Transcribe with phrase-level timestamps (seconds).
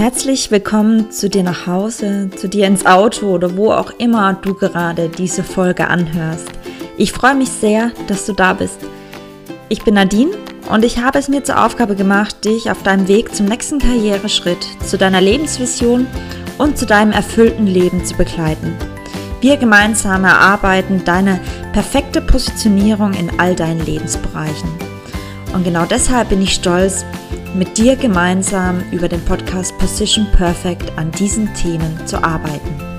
[0.00, 4.54] Herzlich willkommen zu dir nach Hause, zu dir ins Auto oder wo auch immer du
[4.54, 6.48] gerade diese Folge anhörst.
[6.96, 8.78] Ich freue mich sehr, dass du da bist.
[9.68, 10.30] Ich bin Nadine
[10.70, 14.66] und ich habe es mir zur Aufgabe gemacht, dich auf deinem Weg zum nächsten Karriereschritt,
[14.86, 16.06] zu deiner Lebensvision
[16.56, 18.74] und zu deinem erfüllten Leben zu begleiten.
[19.42, 21.40] Wir gemeinsam erarbeiten deine
[21.74, 24.70] perfekte Positionierung in all deinen Lebensbereichen.
[25.52, 27.04] Und genau deshalb bin ich stolz,
[27.54, 32.89] mit dir gemeinsam über den Podcast Position Perfect an diesen Themen zu arbeiten.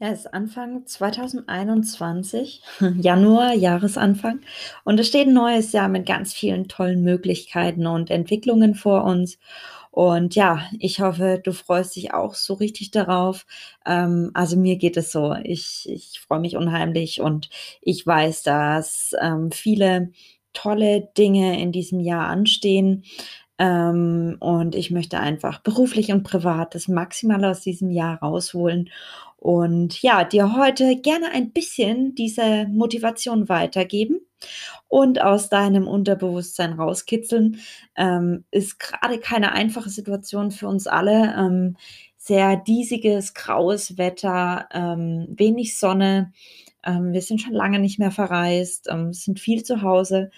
[0.00, 2.62] Ja, es ist Anfang 2021,
[3.00, 4.40] Januar, Jahresanfang.
[4.84, 9.38] Und es steht ein neues Jahr mit ganz vielen tollen Möglichkeiten und Entwicklungen vor uns.
[9.90, 13.44] Und ja, ich hoffe, du freust dich auch so richtig darauf.
[13.84, 15.34] Ähm, also mir geht es so.
[15.42, 20.12] Ich, ich freue mich unheimlich und ich weiß, dass ähm, viele
[20.52, 23.02] tolle Dinge in diesem Jahr anstehen.
[23.58, 28.90] Ähm, und ich möchte einfach beruflich und privat das Maximale aus diesem Jahr rausholen.
[29.38, 34.20] Und ja, dir heute gerne ein bisschen diese Motivation weitergeben
[34.88, 37.60] und aus deinem Unterbewusstsein rauskitzeln.
[37.96, 41.34] Ähm, ist gerade keine einfache Situation für uns alle.
[41.38, 41.76] Ähm,
[42.16, 46.32] sehr diesiges, graues Wetter, ähm, wenig Sonne.
[46.84, 50.30] Ähm, wir sind schon lange nicht mehr verreist, ähm, sind viel zu Hause.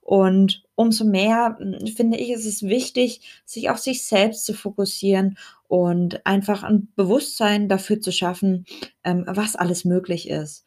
[0.00, 5.36] Und umso mehr hm, finde ich, ist es wichtig, sich auf sich selbst zu fokussieren
[5.68, 8.64] und einfach ein Bewusstsein dafür zu schaffen,
[9.04, 10.64] ähm, was alles möglich ist.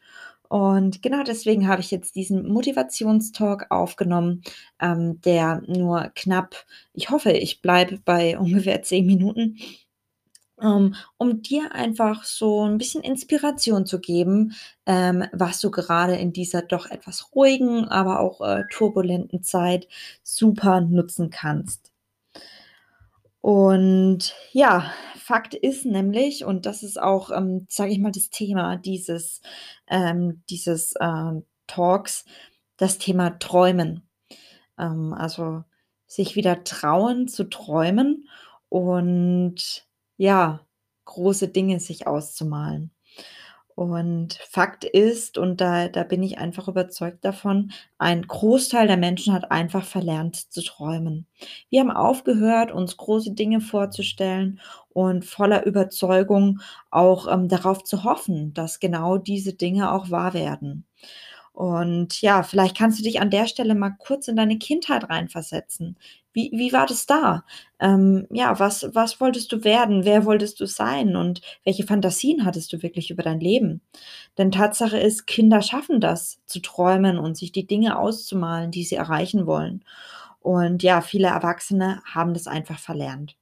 [0.50, 4.42] Und genau deswegen habe ich jetzt diesen Motivationstalk aufgenommen,
[4.82, 9.58] ähm, der nur knapp, ich hoffe, ich bleibe bei ungefähr zehn Minuten,
[10.62, 14.54] ähm, um dir einfach so ein bisschen Inspiration zu geben,
[14.86, 19.88] ähm, was du gerade in dieser doch etwas ruhigen, aber auch äh, turbulenten Zeit
[20.24, 21.89] super nutzen kannst.
[23.50, 28.78] Und ja, Fakt ist nämlich, und das ist auch, ähm, sage ich mal, das Thema
[28.78, 29.42] dieses,
[29.88, 32.26] ähm, dieses ähm, Talks,
[32.78, 34.08] das Thema Träumen.
[34.78, 35.64] Ähm, also
[36.06, 38.30] sich wieder trauen zu träumen
[38.70, 40.64] und ja,
[41.06, 42.92] große Dinge sich auszumalen.
[43.80, 49.32] Und Fakt ist, und da da bin ich einfach überzeugt davon, ein Großteil der Menschen
[49.34, 51.28] hat einfach verlernt zu träumen.
[51.70, 54.60] Wir haben aufgehört, uns große Dinge vorzustellen
[54.90, 56.60] und voller Überzeugung
[56.92, 60.86] auch, ähm, darauf zu hoffen, dass genau diese Dinge auch wahr werden.
[61.60, 65.98] Und ja, vielleicht kannst du dich an der Stelle mal kurz in deine Kindheit reinversetzen.
[66.32, 67.44] Wie wie war das da?
[67.82, 70.06] Ähm, ja, was was wolltest du werden?
[70.06, 71.18] Wer wolltest du sein?
[71.18, 73.82] Und welche Fantasien hattest du wirklich über dein Leben?
[74.38, 78.96] Denn Tatsache ist, Kinder schaffen das, zu träumen und sich die Dinge auszumalen, die sie
[78.96, 79.84] erreichen wollen.
[80.40, 83.36] Und ja, viele Erwachsene haben das einfach verlernt.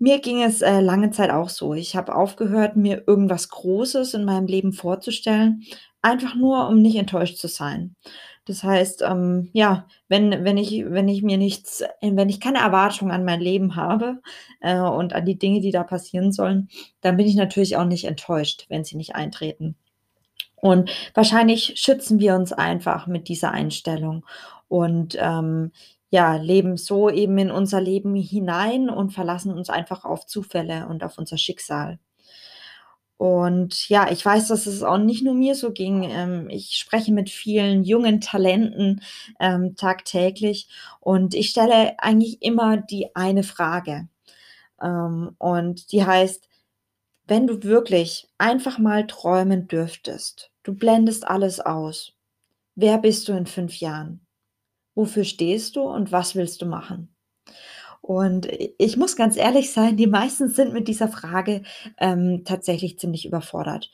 [0.00, 1.74] Mir ging es, äh, lange Zeit auch so.
[1.74, 5.64] Ich habe aufgehört, mir irgendwas Großes in meinem Leben vorzustellen,
[6.02, 7.96] einfach nur, um nicht enttäuscht zu sein.
[8.44, 12.58] Das heißt, ähm, ja, wenn wenn ich wenn ich mir nichts äh, wenn ich keine
[12.60, 14.20] Erwartung an mein Leben habe,
[14.60, 16.68] äh, und an die Dinge, die da passieren sollen,
[17.02, 19.76] dann bin ich natürlich auch nicht enttäuscht, wenn sie nicht eintreten.
[20.56, 24.24] Und wahrscheinlich schützen wir uns einfach mit dieser Einstellung
[24.68, 25.72] und, ähm,
[26.10, 31.04] ja, leben so eben in unser Leben hinein und verlassen uns einfach auf Zufälle und
[31.04, 31.98] auf unser Schicksal.
[33.16, 36.04] Und ja, ich weiß, dass es auch nicht nur mir so ging.
[36.04, 39.02] Ähm, ich spreche mit vielen jungen Talenten,
[39.40, 40.68] ähm, tagtäglich
[41.00, 44.08] und ich stelle eigentlich immer die eine Frage.
[44.82, 46.48] Ähm, und die heißt:
[47.26, 52.14] „Wenn du wirklich einfach mal träumen dürftest, du blendest alles aus.
[52.76, 54.20] Wer bist du in 5 Jahren?
[54.98, 57.08] Wofür stehst du und was willst du machen?“
[58.00, 58.48] Und
[58.78, 61.62] ich muss ganz ehrlich sein, die meisten sind mit dieser Frage,
[61.98, 63.90] ähm, tatsächlich ziemlich überfordert,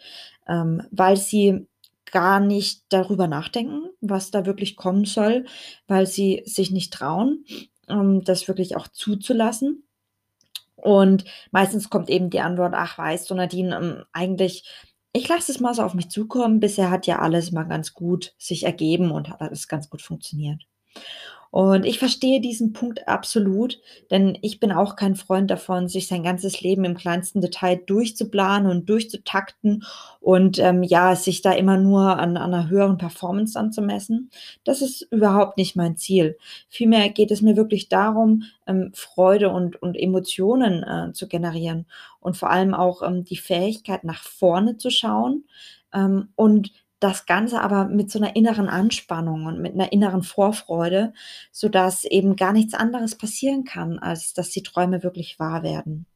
[0.46, 1.66] ähm, weil sie
[2.12, 5.46] gar nicht darüber nachdenken, was da wirklich kommen soll,
[5.88, 7.44] weil sie sich nicht trauen,
[7.88, 9.84] ähm, das wirklich auch zuzulassen.
[10.76, 14.64] Und meistens kommt eben die Antwort: „Ach, weißt du, Nadine, ähm, eigentlich
[15.16, 16.60] ich lasse es mal so auf mich zukommen.
[16.60, 20.64] Bisher hat ja alles mal ganz gut sich ergeben und hat alles ganz gut funktioniert.“
[21.50, 23.80] Und ich verstehe diesen Punkt absolut,
[24.10, 28.68] denn ich bin auch kein Freund davon, sich sein ganzes Leben im kleinsten Detail durchzuplanen
[28.70, 29.84] und durchzutakten
[30.20, 34.30] und, ähm, ja, sich da immer nur an an 'ner höheren Performance anzumessen.
[34.64, 36.36] Das ist überhaupt nicht mein Ziel.
[36.68, 41.86] Vielmehr geht es mir wirklich darum, ähm, Freude und und Emotionen, äh, zu generieren
[42.20, 45.44] und vor allem auch, ähm, die Fähigkeit, nach vorne zu schauen,
[45.92, 46.72] ähm, und
[47.04, 51.12] das Ganze aber mit so 'ner inneren Anspannung und mit 'ner inneren Vorfreude,
[51.52, 56.06] sodass eben gar nichts anderes passieren kann, als dass die Träume wirklich wahr werden.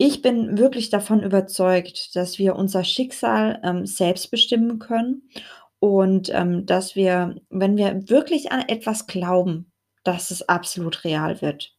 [0.00, 5.22] Ich bin wirklich davon überzeugt, dass wir unser Schicksal, ähm, selbst bestimmen können
[5.80, 9.70] und, ähm, dass wir, wenn wir wirklich an etwas glauben,
[10.04, 11.72] dass es absolut real wird.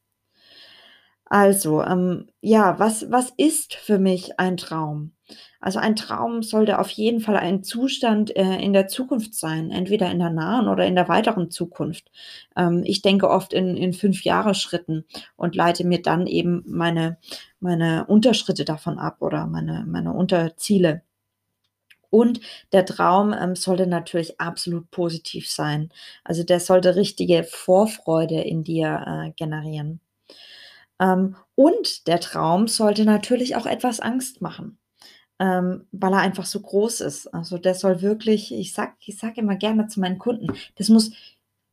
[1.28, 5.13] Also, ähm, ja, was was ist für mich ein Traum?
[5.62, 10.12] Also, ein Traum sollte auf jeden Fall ein Zustand, äh, in der Zukunft sein, entweder
[10.12, 12.12] in der nahen oder in der weiteren Zukunft.
[12.58, 15.06] Ähm, ich denke oft in in Fünfjahresschritten
[15.36, 17.18] und leite mir dann eben meine
[17.60, 21.02] meine Unterschritte davon ab oder meine meine Unterziele.
[22.10, 22.40] Und
[22.72, 25.90] der Traum, ähm, sollte natürlich absolut positiv sein.
[26.24, 30.00] Also, der sollte richtige Vorfreude in dir, äh, generieren.
[31.00, 34.78] Ähm, und der Traum sollte natürlich auch etwas Angst machen,
[35.44, 37.28] ähm, weil er einfach so groß ist.
[37.34, 40.48] Also, der soll wirklich ich sage ich sage immer gerne zu meinen Kunden:
[40.78, 41.12] „Das muss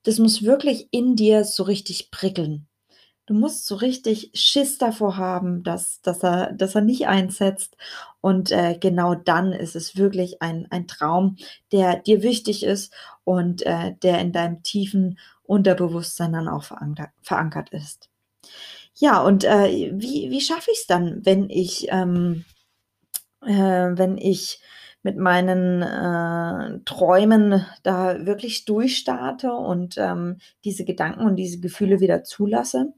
[0.04, 2.66] das muss wirklich in dir so richtig prickeln.“
[3.26, 7.76] Du musst so richtig Schiss davor haben, dass dass er dass er nicht einsetzt
[8.20, 11.36] und, äh, genau dann ist es wirklich ein ein Traum,
[11.72, 12.92] der dir wichtig ist
[13.24, 18.10] und, äh, der in deinem tiefen Unterbewusstsein dann auch verankert verankert ist.
[18.96, 22.44] Ja, und, äh, wie wie schaffe ich's dann, wenn ich, ähm
[23.46, 23.52] äh,
[23.96, 24.60] wenn ich
[25.02, 32.22] mit meinen, äh, Träumen da wirklich durchstarte und, ähm, diese Gedanken und diese Gefühle wieder
[32.24, 32.92] zulasse?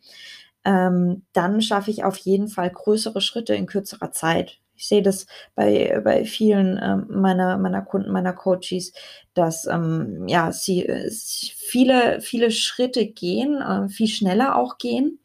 [0.65, 4.59] Ähm, dann schaffe ich auf jeden Fall größere Schritte in kürzerer Zeit.
[4.77, 8.93] Ich sehe das bei bei vielen, ähm, meiner meiner Kunden, meiner Coaches,
[9.35, 15.21] dass, ähm, ja, sie, äh, s viele viele Schritte gehen, äh, viel schneller auch gehen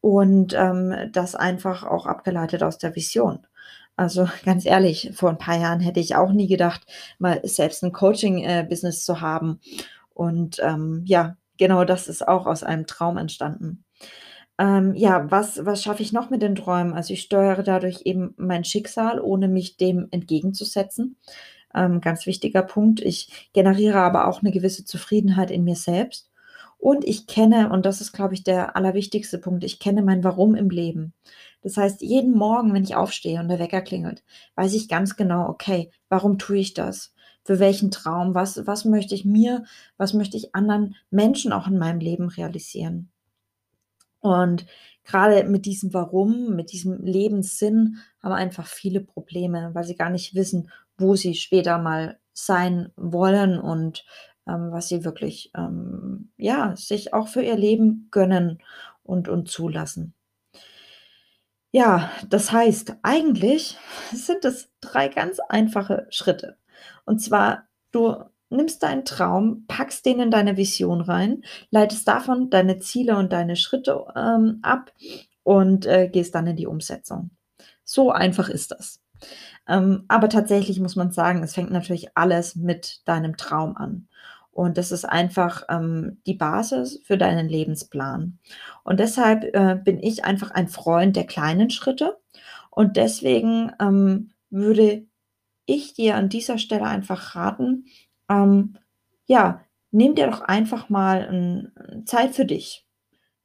[0.00, 3.46] und, ähm, das einfach auch abgeleitet aus der Vision.
[4.02, 6.82] Also, ganz ehrlich, vor 'n paar Jahren hätte ich auch nie gedacht,
[7.20, 8.66] mal selbst 'n Coaching, äh,
[9.04, 9.60] zu haben.
[10.14, 13.84] Und, ähm, ja, genau das ist auch aus einem Traum entstanden.
[14.58, 16.94] Ähm, ja, was was schaffe ich noch mit den Träumen?
[16.94, 21.16] Also, ich steuere dadurch eben mein Schicksal, ohne mich dem entgegenzusetzen.
[21.74, 23.00] Ähm, ganz wichtiger Punkt.
[23.02, 26.30] Ich generiere aber auch 'ne gewisse Zufriedenheit in mir selbst.
[26.78, 30.54] Und ich kenne und das ist, glaube ich, der allerwichtigste Punkt, ich kenne mein Warum
[30.56, 31.14] im Leben.
[31.62, 34.22] Das heißt, jeden Morgen, wenn ich aufstehe und der Wecker klingelt,
[34.56, 37.14] weiß ich ganz genau: „Okay, warum tue ich das?
[37.44, 38.34] Für welchen Traum?
[38.34, 39.64] Was was möchte ich mir
[39.96, 43.10] was möchte ich anderen Menschen auch in meinem Leben realisieren?“
[44.20, 44.66] Und
[45.04, 50.34] grade mit diesem Warum, mit diesem Lebenssinn haben einfach viele Probleme, weil sie gar nicht
[50.34, 54.04] wissen, wo sie später mal sein wollen und,
[54.46, 58.62] ähm, was sie wirklich, ähm, ja, sich auch für ihr Leben gönnen
[59.02, 60.14] und und zulassen.
[61.74, 63.78] Ja, das heißt, eigentlich
[64.12, 66.58] sind es 3 ganz einfache Schritte.
[67.06, 68.14] Und zwar, du
[68.50, 73.56] nimmst deinen Traum, packst den in deine Vision rein, leitest davon deine Ziele und deine
[73.56, 74.92] Schritte, ähm, ab
[75.44, 77.30] und, äh, gehst dann in die Umsetzung.
[77.84, 79.00] So einfach ist das.
[79.68, 84.08] Ähm, aber tatsächlich muss man sagen, es fängt natürlich alles mit deinem Traum an.
[84.52, 88.38] Und das ist einfach, ähm, die Basis für deinen Lebensplan.
[88.84, 92.18] Und deshalb, äh, bin ich einfach ein Freund der kleinen Schritte
[92.70, 95.06] und deswegen, ähm, würde
[95.66, 97.86] ich dir an dieser Stelle einfach raten,
[98.30, 98.78] ähm,
[99.26, 99.62] ja,
[99.92, 102.86] nimm dir doch einfach mal 'n 'n Zeit für dich.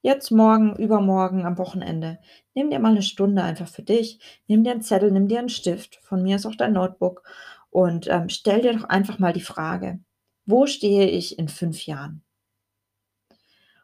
[0.03, 2.19] Jetzt morgen, übermorgen, am Wochenende.
[2.55, 4.19] Nimm dir mal 'ne Stunde einfach für dich.
[4.47, 7.23] Nimm dir 'n Zettel, nimm dir 'n Stift, von mir aus auch dein Notebook
[7.71, 9.99] und, ähm, stell dir doch einfach mal die Frage:
[10.47, 12.23] „Wo stehe ich in 5 Jahren?“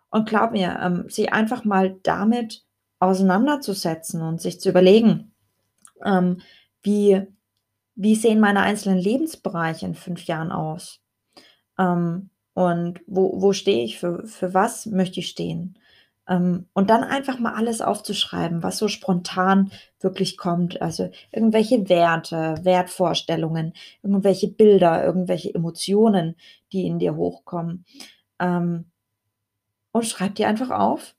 [0.10, 2.64] Und glaube mir, ähm, sich einfach mal damit
[3.00, 5.34] auseinanderzusetzen und sich zu überlegen,
[6.06, 6.42] ähm,
[6.84, 7.24] wie
[7.96, 11.02] wie sehen meine einzelnen Lebensbereiche in 5 Jahren aus?
[11.80, 14.00] Ähm, und wo wo stehe ich?
[14.00, 15.78] Für für was möchte ich stehen?
[16.28, 20.82] Ähm, und dann einfach mal alles aufzuschreiben, was so spontan wirklich kommt.
[20.82, 26.36] Also, irgendwelche Werte, Wertvorstellungen, irgendwelche Bilder, irgendwelche Emotionen,
[26.72, 27.86] die in dir hochkommen.
[28.40, 28.86] Ähm
[29.94, 31.16] und schreib die einfach auf.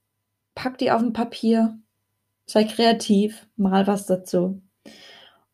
[0.55, 1.79] Pack die auf'n Papier.
[2.47, 4.61] Sei kreativ, mal was dazu.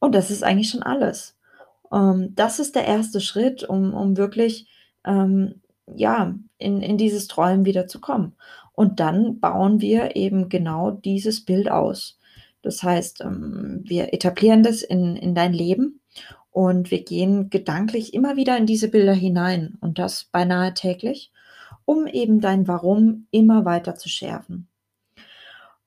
[0.01, 1.37] Und das ist eigentlich schon alles.
[1.93, 3.23] Ähm, das ist der 1.
[3.25, 4.69] Schritt, um um wirklich,
[5.97, 8.37] ja, in in dieses Träumen wieder zu kommen.
[8.81, 12.19] Und dann bauen wir eben genau dieses Bild aus.
[12.63, 16.01] Das heißt, ähm, wir etablieren das in in dein Leben
[16.51, 21.31] und wir gehen gedanklich immer wieder in diese Bilder hinein und das beinahe täglich,
[21.85, 24.67] um eben dein Warum immer weiter zu schärfen.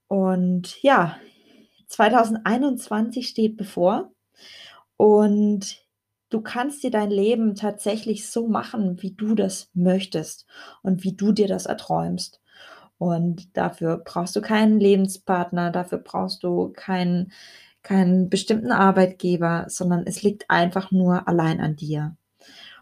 [0.08, 1.18] Und ja,
[1.88, 4.12] 2021 steht bevor
[4.98, 5.84] und
[6.30, 10.46] du kannst dir dein Leben tatsächlich so machen, wie du das möchtest
[10.84, 12.43] und wie du dir das erträumst.
[13.04, 17.34] Und dafür brauchst du keinen Lebenspartner, dafür brauchst du keinen
[17.82, 22.16] keinen bestimmten Arbeitgeber, sondern es liegt einfach nur allein an dir.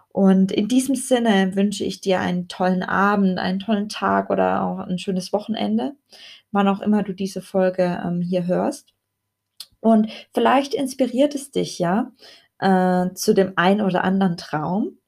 [0.09, 4.77] Und in diesem Sinne wünsche ich dir einen tollen Abend, einen tollen Tag oder auch
[4.77, 5.95] ein schönes Wochenende,
[6.51, 8.93] wann auch immer du diese Folge ähm, hier hörst.
[9.79, 12.11] Und vielleicht inspiriert es dich ja
[12.59, 14.99] äh, zu dem einen oder anderen Traum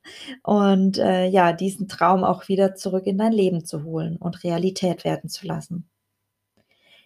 [0.43, 5.03] und äh, ja, diesen Traum auch wieder zurück in dein Leben zu holen und Realität
[5.03, 5.89] werden zu lassen.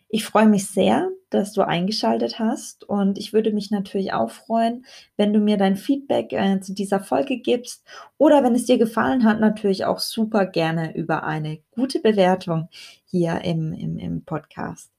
[0.09, 4.85] Ich freue mich sehr, dass du eingeschaltet hast und ich würde mich natürlich auch freuen,
[5.17, 7.83] wenn du mir dein Feedback äh, zu dieser Folge gibst
[8.17, 12.69] oder wenn es dir gefallen hat, natürlich auch super gerne über eine gute Bewertung
[13.05, 14.91] hier im, im, im Podcast.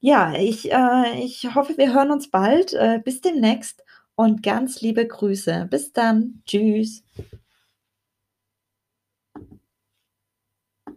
[0.00, 2.74] Ja, ich, äh, ich hoffe, wir hören uns bald.
[2.74, 3.82] Äh, bis demnächst
[4.16, 5.68] und ganz liebe Grüße.
[5.70, 6.42] Bis dann.
[6.46, 7.04] Tschüss.